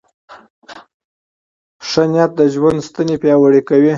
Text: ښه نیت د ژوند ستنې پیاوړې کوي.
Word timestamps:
ښه 1.87 2.03
نیت 2.11 2.31
د 2.39 2.41
ژوند 2.53 2.79
ستنې 2.87 3.15
پیاوړې 3.21 3.61
کوي. 3.69 3.89